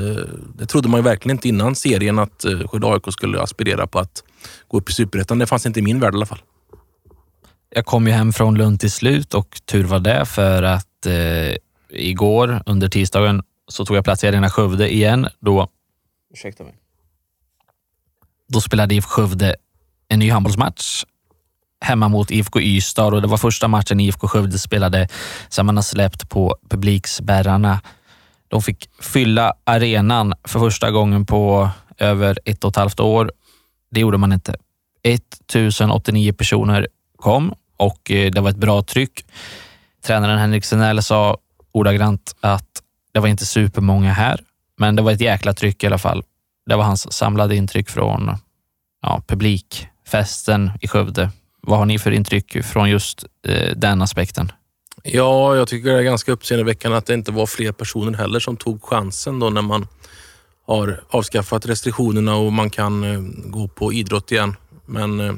[0.57, 4.23] det trodde man ju verkligen inte innan serien att Skövde AIK skulle aspirera på att
[4.67, 5.39] gå upp i Superettan.
[5.39, 6.41] Det fanns inte i min värld i alla fall.
[7.69, 11.55] Jag kom ju hem från Lund till slut och tur var det för att eh,
[11.89, 15.27] igår under tisdagen så tog jag plats i Arena Skövde igen.
[15.39, 15.69] Då,
[16.33, 16.73] ursäkta mig.
[18.47, 19.55] Då spelade IFK Skövde
[20.07, 21.03] en ny handbollsmatch
[21.81, 25.07] hemma mot IFK Ystad och det var första matchen IFK Skövde spelade
[25.49, 27.81] sedan man har släppt på publikspärrarna.
[28.47, 33.31] De fick fylla arenan för första gången på över ett och ett halvt år.
[33.91, 34.55] Det gjorde man inte.
[35.03, 39.25] 1089 personer kom och eh, det var ett bra tryck.
[40.05, 41.37] Tränaren Henrik Senell sa
[41.71, 44.39] ordagrant att det var inte supermånga här,
[44.77, 46.23] men det var ett jäkla tryck i alla fall.
[46.65, 48.31] Det var hans samlade intryck från
[49.01, 51.29] ja, publikfesten i Skövde.
[51.61, 54.51] Vad har ni för intryck från just eh, den aspekten?
[55.03, 58.57] Ja, jag tycker det är ganska uppseendeväckande att det inte var fler personer heller som
[58.57, 59.87] tog chansen då när man
[60.67, 64.55] har avskaffat restriktionerna och man kan eh, gå på idrott igen.
[64.85, 65.33] Men eh,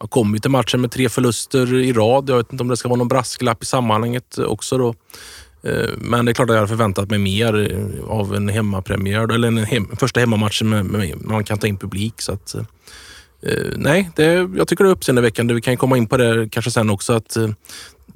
[0.00, 2.30] man kommer till matchen med tre förluster i rad.
[2.30, 4.94] Jag vet inte om det ska vara någon brasklapp i sammanhanget också då.
[5.64, 9.32] Eh, men det är klart att jag hade förväntat mig mer eh, av en hemmapremiär,
[9.32, 12.20] eller en hem, första hemmamatchen med, med, man kan ta in publik.
[12.22, 12.62] Så att, eh,
[13.42, 14.24] eh, nej, det,
[14.56, 15.54] jag tycker det är uppseendeväckande.
[15.54, 17.36] Vi kan komma in på det kanske sen också att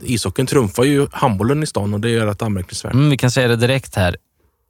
[0.03, 2.95] ishockeyn trumfar ju handbollen i stan och det är rätt anmärkningsvärt.
[2.95, 4.17] Mm, vi kan säga det direkt här.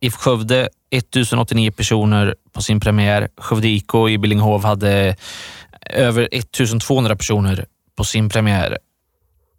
[0.01, 3.29] IF Skövde 1089 personer på sin premiär.
[3.37, 5.17] Skövde IK i Billingehov hade
[5.91, 8.79] över 1200 personer på sin premiär.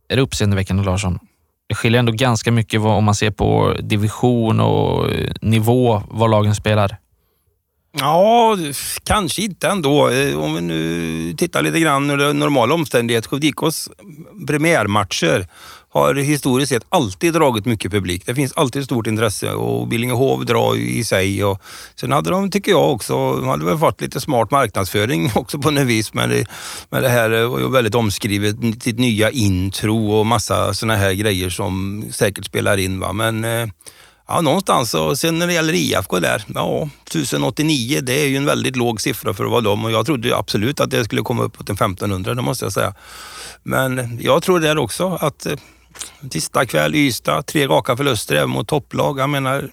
[0.10, 1.20] Är det uppseendeväckande Larsson?
[1.68, 6.56] Det skiljer ändå ganska mycket om man ser på division och eh, nivå, vad lagen
[6.56, 6.98] spelar.
[8.00, 8.58] Ja,
[9.04, 10.10] kanske inte ändå.
[10.10, 13.30] Eh, om vi nu tittar lite grann under normala omständigheter.
[13.30, 13.90] Skövde IKs
[14.48, 15.48] premiärmatcher
[15.98, 18.26] har historiskt sett alltid dragit mycket publik.
[18.26, 21.44] Det finns alltid stort intresse och Billingehov drar ju i sig.
[21.44, 21.62] Och
[21.96, 25.72] sen hade de, tycker jag också, de hade väl fått lite smart marknadsföring också på
[25.72, 26.46] något vis med det,
[26.90, 31.50] men det här var ju väldigt omskrivet, sitt nya intro och massa sådana här grejer
[31.50, 33.00] som säkert spelar in.
[33.00, 33.14] Va?
[33.14, 33.68] Men eh,
[34.30, 34.94] Ja, någonstans.
[34.94, 39.02] Och sen när det gäller IFK där, ja, 1089, det är ju en väldigt låg
[39.02, 41.76] siffra för att vara dem och jag trodde absolut att det skulle komma upp till
[41.76, 42.94] 1500, det måste jag säga.
[43.64, 45.54] Men jag tror där också att eh,
[46.30, 49.20] Tisdag kväll Ystad, tre raka förluster även mot topplag.
[49.20, 49.70] Jag menar,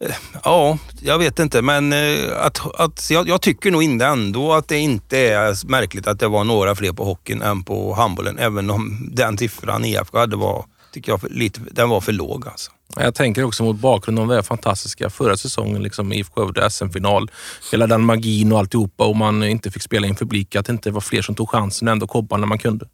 [0.00, 4.52] eh, ja, jag vet inte, men eh, att, att, jag, jag tycker nog inte ändå
[4.52, 8.38] att det inte är märkligt att det var några fler på hockeyn än på handbollen.
[8.38, 12.48] Även om den siffran IFK hade var, tycker jag, lite, den var för låg.
[12.48, 12.70] Alltså.
[12.96, 17.30] Jag tänker också mot bakgrund av det fantastiska förra säsongen, liksom IFK Skövde SM-final.
[17.72, 20.90] Hela den magin och alltihopa och man inte fick spela in publik, att det inte
[20.90, 22.86] var fler som tog chansen och ändå kobbade när man kunde.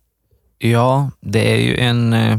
[0.58, 2.38] Ja, det är ju en, eh,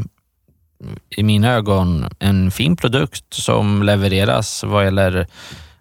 [1.16, 5.26] i mina ögon, en fin produkt som levereras vad gäller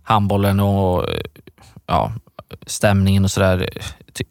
[0.03, 1.19] handbollen och eh,
[1.87, 2.13] ja,
[2.67, 3.69] stämningen och sådär.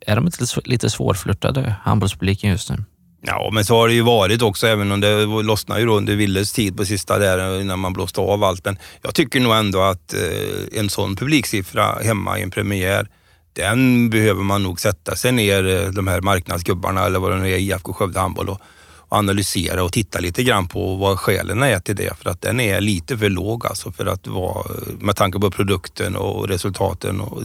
[0.06, 2.84] Är de inte lite svårflörtade, handbollspubliken just nu?
[3.22, 6.16] Ja, men så har det ju varit också, även om det lossnade ju då under
[6.16, 8.64] Willes tid på sista där eh, innan man blåste av allt.
[8.64, 13.08] Men jag tycker nog ändå att eh, en sån publiksiffra hemma i en premiär,
[13.52, 17.50] den behöver man nog sätta sig ner, eh, de här marknadsgubbarna eller vad det nu
[17.52, 18.60] är, IFK Skövde Handboll och,
[19.08, 22.18] analysera och titta lite grann på vad skälen är till det.
[22.22, 25.50] För att den är lite för låg alltså för att vara, eh, med tanke på
[25.50, 27.42] produkten och resultaten och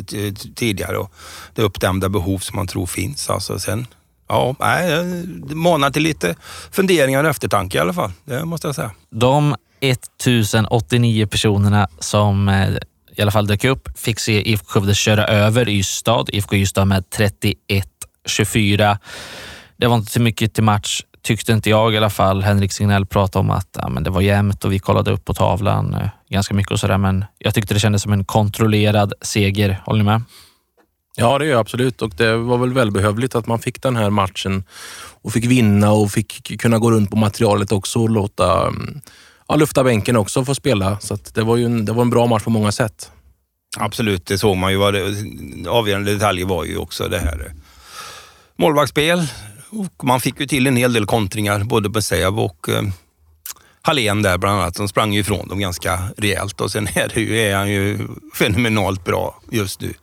[0.56, 1.12] tidigare och
[1.56, 3.30] det uppdämda behov som man tror finns.
[3.30, 3.88] Alltså sen,
[4.28, 6.36] ja, nej, det manar till lite
[6.72, 8.12] funderingar och eftertanke i alla fall.
[8.26, 8.92] Det måste jag säga.
[9.10, 12.70] De 1089 personerna som eh,
[13.16, 16.26] i alla fall dök upp fick se IFK Skövde köra över Ystad.
[16.28, 17.04] IFK Ystad med
[18.28, 18.98] 31-24.
[19.78, 22.42] Det var inte så mycket till match tyckte inte jag i alla fall.
[22.42, 25.34] Henrik Signell pratade om att ja, men det var jämnt och vi kollade upp på
[25.34, 29.82] tavlan eh, ganska mycket och sådär, men jag tyckte det kändes som en kontrollerad seger.
[29.86, 30.22] Håller ni med?
[31.16, 34.10] Ja, det gör jag absolut och det var väl välbehövligt att man fick den här
[34.10, 34.64] matchen
[35.22, 39.02] och fick vinna och fick kunna gå runt på materialet också och låta mm,
[39.54, 41.00] han luftade bänken också få spela.
[41.00, 43.12] Så det, var ju en, det var en bra match på många sätt.
[43.78, 44.78] Absolut, det såg man ju.
[44.78, 47.52] Vad det, avgörande detaljer var ju också det här eh,
[48.56, 49.28] målvaktsspel,
[49.70, 52.82] och man fick ju till en hel del kontringar, både på Säv och eh,
[53.82, 54.76] Hallén där bland annat.
[54.76, 59.06] De sprang ju ifrån dem ganska rejält och sen är, ju, är han ju fenomenalt
[59.06, 59.94] bra just nu,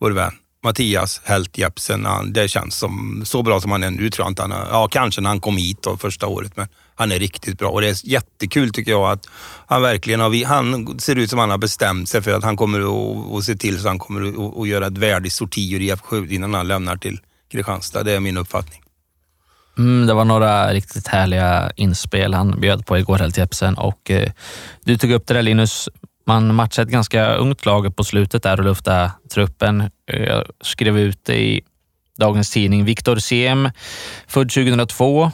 [0.00, 0.32] vår vän.
[0.64, 4.42] Mattias Helt Jepsen, det känns som så bra som han är nu tror jag inte
[4.42, 7.58] han är, Ja, kanske när han kom hit då, första året, men han är riktigt
[7.58, 9.28] bra och det är jättekul tycker jag att
[9.66, 12.80] han verkligen har, han ser ut som han har bestämt sig för att han kommer
[12.80, 16.24] att, att se till så han kommer att, att göra ett värdigt sorti ur IFK
[16.24, 17.20] innan han lämnar till
[17.52, 18.02] Kristianstad.
[18.02, 18.82] Det är min uppfattning.
[19.78, 23.78] Mm, det var några riktigt härliga inspel han bjöd på igår, helt Jepsen.
[23.78, 24.32] Och eh,
[24.84, 25.88] du tog upp det där Linus.
[26.26, 29.80] Man matchade ett ganska ungt lag på slutet där och luftade truppen.
[29.80, 31.62] Eh, jag skrev ut det i
[32.18, 32.84] dagens tidning.
[32.84, 33.70] Viktor Siem,
[34.26, 35.30] född 2002.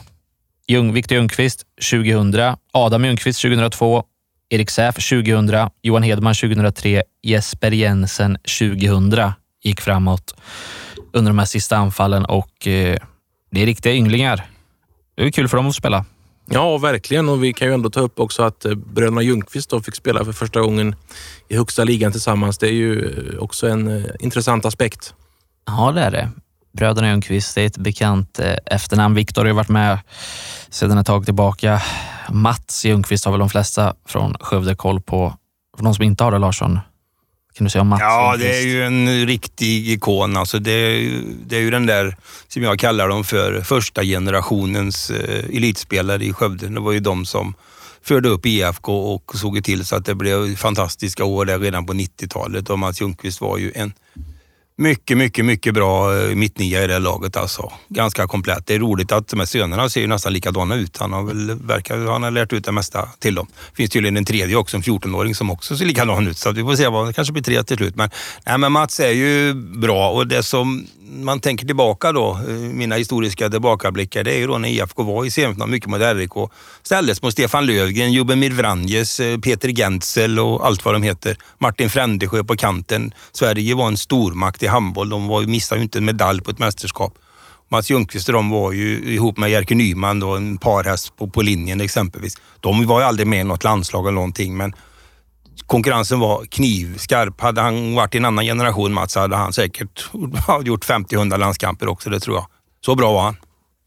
[0.67, 2.55] Ljung, Viktor Ljungqvist 2000.
[2.73, 4.03] Adam Ljungqvist 2002.
[4.49, 5.69] Erik Säf 2000.
[5.83, 7.03] Johan Hedman 2003.
[7.23, 10.35] Jesper Jensen 2000 gick framåt
[11.13, 12.97] under de här sista anfallen och eh,
[13.51, 14.45] det är riktiga ynglingar.
[15.15, 16.05] Det är kul för dem att spela.
[16.49, 17.29] Ja, verkligen.
[17.29, 20.25] Och vi kan ju ändå ta upp också att eh, bröderna Ljungqvist då fick spela
[20.25, 20.95] för första gången
[21.49, 22.57] i högsta ligan tillsammans.
[22.57, 25.13] Det är ju eh, också en eh, intressant aspekt.
[25.65, 26.29] Ja, det är det.
[26.75, 29.15] Bröderna Ljungqvist, det är ett bekant efternamn.
[29.15, 29.99] Viktor har ju varit med
[30.69, 31.81] sedan ett tag tillbaka.
[32.29, 35.33] Mats Ljungqvist har väl de flesta från Skövde koll på.
[35.77, 36.79] För de som inte har det, Larsson,
[37.57, 40.37] kan du säga om Mats Ja, det är ju en riktig ikon.
[40.37, 45.09] Alltså det, är, det är ju den där, som jag kallar dem för, första generationens
[45.09, 46.67] eh, elitspelare i Skövde.
[46.67, 47.53] Det var ju de som
[48.01, 51.93] förde upp IFK och såg till så att det blev fantastiska år där redan på
[51.93, 52.69] 90-talet.
[52.69, 53.93] Och Mats Ljungqvist var ju en
[54.77, 57.71] mycket, mycket, mycket bra eh, mittnia i det laget alltså.
[57.89, 58.67] Ganska komplett.
[58.67, 60.97] Det är roligt att de här sönerna ser ju nästan likadana ut.
[60.97, 63.47] Han har väl verkar, han har lärt ut det mesta till dem.
[63.71, 66.37] Det finns tydligen en tredje också, en 14-åring som också ser likadan ut.
[66.37, 67.95] Så vi får se vad, det kanske blir tre till slut.
[67.95, 68.09] Men,
[68.45, 72.95] nej, men Mats är ju bra och det som man tänker tillbaka då, eh, mina
[72.95, 76.31] historiska tillbakablickar, det är ju då när IFK var i semifinal mycket mot RIK.
[76.83, 81.37] Ställdes mot Stefan Lövgren, Jubemir Vranjes, eh, Peter Gentzel och allt vad de heter.
[81.57, 83.13] Martin Frändesjö på kanten.
[83.31, 85.09] Sverige var en stormakt i handboll.
[85.09, 87.13] De var, missade ju inte en medalj på ett mästerskap.
[87.69, 91.41] Mats Ljungqvist och de var ju ihop med Jerker Nyman, då, en parhäst på, på
[91.41, 92.37] linjen exempelvis.
[92.59, 94.73] De var ju aldrig med i något landslag eller någonting, men
[95.65, 97.41] konkurrensen var knivskarp.
[97.41, 100.05] Hade han varit i en annan generation, Mats, hade han säkert
[100.63, 102.45] gjort 50-100 landskamper också, det tror jag.
[102.85, 103.37] Så bra var han.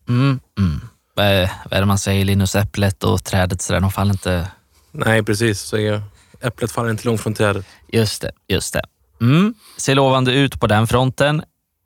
[0.08, 0.80] Mm, mm.
[1.14, 2.24] Vad är det man säger?
[2.24, 4.48] Linus Äpplet och trädet, så där, de faller inte...
[4.92, 5.60] Nej, precis.
[5.60, 6.00] Så
[6.40, 7.66] äpplet faller inte långt från trädet.
[7.92, 8.82] Just det, just det.
[9.20, 9.54] Mm.
[9.76, 11.42] Ser lovande ut på den fronten.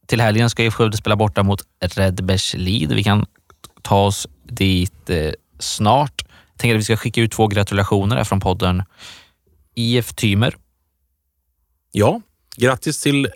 [0.07, 2.93] Till helgen ska IFK Skövde spela borta mot Redbergslid.
[2.93, 3.27] Vi kan
[3.83, 6.25] ta oss dit eh, snart.
[6.53, 8.83] Jag tänker att vi ska skicka ut två gratulationer från podden.
[9.75, 10.57] IF Tymer.
[11.93, 12.21] Ja,
[12.57, 13.29] grattis till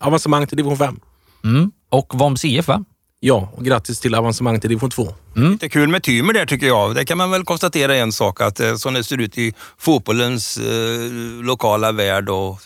[0.00, 1.00] avancemang till division 5.
[1.44, 1.72] Mm.
[1.88, 2.84] Och Voms IF va?
[3.20, 5.14] Ja, och grattis till avancemang till division 2.
[5.36, 5.56] Mm.
[5.56, 6.94] Det är kul med Tymer där tycker jag.
[6.94, 10.58] Det kan man väl konstatera en sak att eh, som det ser ut i fotbollens
[10.58, 11.10] eh,
[11.42, 12.60] lokala värld och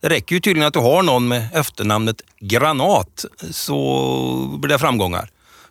[0.00, 5.30] det räcker ju tydligen att du har någon med efternamnet Granat så blir det framgångar.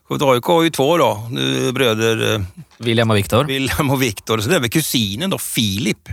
[0.10, 1.30] AIK har ju två då,
[1.74, 2.34] bröder.
[2.36, 2.42] Eh,
[2.78, 3.44] William och Viktor.
[3.44, 4.40] William och Viktor.
[4.40, 6.10] Så det är väl kusinen då, Filip.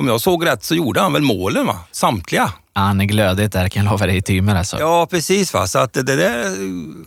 [0.00, 1.78] Om jag såg rätt så gjorde han väl målen va?
[1.92, 2.52] Samtliga.
[2.72, 4.80] Han är glödigt där kan jag lova dig i Tymer alltså.
[4.80, 5.66] Ja precis va.
[5.66, 6.56] Så att det där,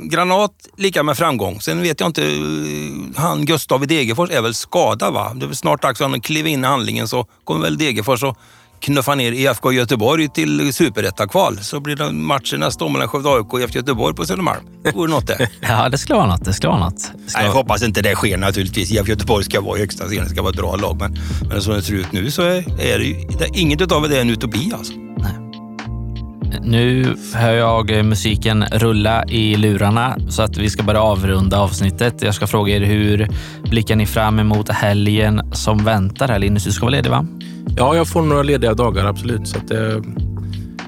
[0.09, 1.61] granat lika med framgång.
[1.61, 2.21] Sen vet jag inte,
[3.21, 5.31] han Gustav i Degerfors är väl skadad va?
[5.33, 8.23] Det är väl snart dags att han kliver in i handlingen så kommer väl Degerfors
[8.23, 8.37] och
[8.83, 13.53] knuffa ner IFK Göteborg till superettakval så blir det matcher nästa år mellan Skövde AIK
[13.53, 14.59] och IFK Göteborg på Södermalm.
[14.83, 15.49] Det vore något det.
[15.61, 16.45] ja, det skulle vara något.
[16.45, 17.11] Det skulle vara något.
[17.35, 18.91] Nej, jag hoppas inte det sker naturligtvis.
[18.91, 20.97] IFK Göteborg ska vara i högsta serien, det ska vara ett bra lag.
[20.99, 21.17] Men,
[21.49, 24.21] men som det ser ut nu så är, är det, det, inget av det är
[24.21, 24.93] en utopi alltså.
[26.65, 32.21] Nu hör jag musiken rulla i lurarna så att vi ska börja avrunda avsnittet.
[32.21, 33.27] Jag ska fråga er hur
[33.69, 36.39] blickar ni fram emot helgen som väntar här?
[36.39, 37.25] Linus, du ska vara ledig va?
[37.77, 39.47] Ja, jag får några lediga dagar absolut.
[39.47, 39.79] Så att, eh,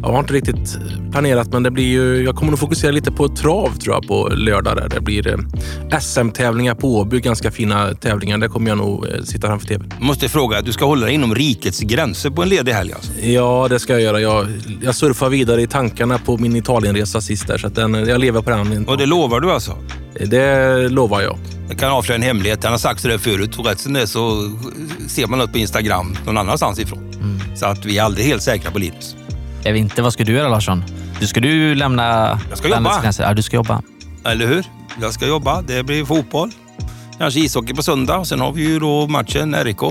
[0.06, 0.78] jag har inte riktigt
[1.12, 4.30] planerat, men det blir ju, jag kommer att fokusera lite på trav tror jag på
[4.30, 4.76] lördag.
[4.76, 4.90] Där.
[4.90, 8.38] Det blir eh, SM-tävlingar på Åby, ganska fina tävlingar.
[8.38, 9.94] Där kommer jag nog eh, sitta framför tvn.
[10.00, 13.12] Måste fråga, du ska hålla dig inom rikets gränser på en ledig helg alltså?
[13.22, 14.22] Ja, det ska jag göra.
[14.22, 14.48] Jag,
[14.84, 18.50] jag surfar vidare i tankarna på min Italienresa sist där, så den, jag lever på
[18.50, 18.88] den.
[18.88, 19.78] Och det lovar du alltså?
[20.26, 21.38] Det lovar jag.
[21.70, 22.64] Jag kan avslöja en hemlighet.
[22.64, 24.52] Han har sagt där förut och rätt som det så
[25.08, 27.00] ser man något på Instagram någon annanstans ifrån.
[27.56, 29.16] Så att vi är aldrig helt säkra på Linus.
[29.66, 30.84] Jag vet inte, vad ska du göra Larsson?
[31.20, 32.40] Du ska du lämna...
[32.50, 33.02] Jag ska jobba.
[33.02, 33.24] gränser?
[33.24, 33.82] Ja, du ska jobba.
[34.26, 34.66] Eller hur?
[35.02, 35.62] Jag ska jobba.
[35.62, 36.52] Det blir fotboll.
[37.18, 38.26] Kanske ishockey på söndag.
[38.26, 39.82] Sen har vi ju då matchen RIK.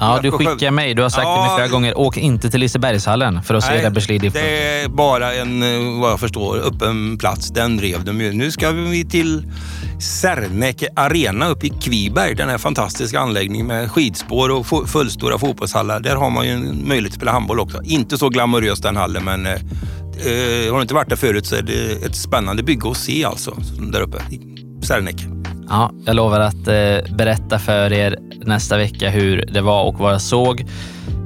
[0.00, 0.94] Ja, du skickar mig.
[0.94, 1.54] Du har sagt mig Ja.
[1.56, 4.38] flera gånger, åk inte till Lisebergshallen för att se där Beslid IFK.
[4.38, 7.48] det är bara en, eh, vad jag förstår, öppen plats.
[7.50, 8.32] Den rev de ju.
[8.32, 9.42] Nu ska vi till
[10.00, 12.34] Serneke Arena uppe i Kviberg.
[12.34, 16.00] Den här fantastiska anläggningen med skidspår och fullstora fotbollshallar.
[16.00, 17.82] Där har man ju en möjlighet att spela handboll också.
[17.84, 21.56] Inte så glamorös den hallen, men eh, eh, har du inte varit där förut så
[21.56, 23.56] är det ett spännande bygge att se alltså.
[23.92, 24.40] Där uppe i
[24.86, 25.43] Serneke.
[25.68, 30.12] Ja, jag lovar att eh, berätta för er nästa vecka hur det var och vad
[30.12, 30.64] jag såg.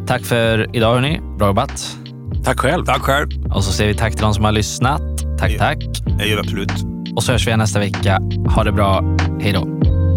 [0.06, 1.20] Tack för idag hörni.
[1.38, 1.96] Bra jobbat.
[2.44, 2.84] Tack själv.
[2.84, 3.28] Tack själv.
[3.54, 5.02] Och så säger vi tack till de som har lyssnat.
[5.38, 5.58] Tack, Ja.
[5.58, 5.78] tack.
[6.18, 6.72] Det gör vi absolut.
[7.16, 8.18] Och så hörs vi nästa vecka.
[8.54, 9.16] Ha det bra.
[9.40, 9.68] Hej då.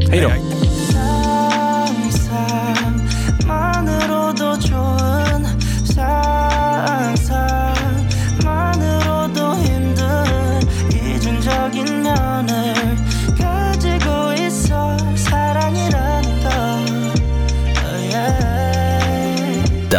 [0.10, 0.30] Hej då.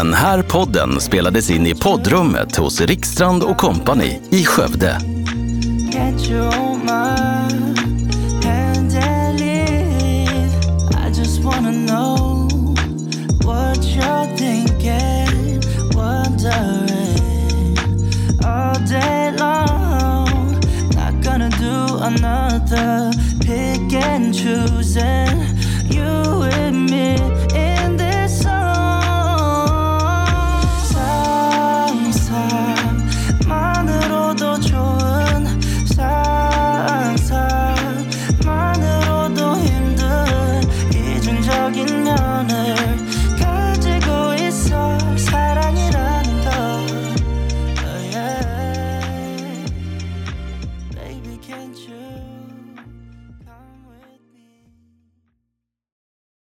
[0.03, 5.01] Den här podden spelades in i poddrummet hos Rikstrand och Company i Skövde.